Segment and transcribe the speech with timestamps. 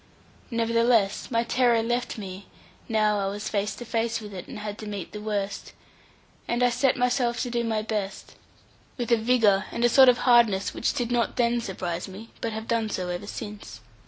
[0.49, 2.47] Nevertheless, my terror left me,
[2.89, 5.73] now I was face to face with it, and had to meet the worst;
[6.47, 8.33] and I set myself to do my best
[8.97, 12.67] with a vigour and sort of hardness which did not then surprise me, but have
[12.67, 13.79] done so ever since.